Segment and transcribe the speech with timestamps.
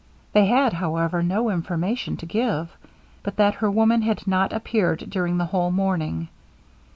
[0.33, 2.75] They had, however, no information to give,
[3.21, 6.27] but that her woman had not appeared during the whole morning.